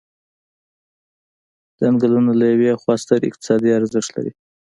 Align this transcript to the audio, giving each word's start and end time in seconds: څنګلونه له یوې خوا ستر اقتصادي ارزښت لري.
څنګلونه 1.79 2.31
له 2.39 2.45
یوې 2.53 2.71
خوا 2.81 2.95
ستر 3.03 3.19
اقتصادي 3.29 3.69
ارزښت 3.79 4.09
لري. 4.15 4.31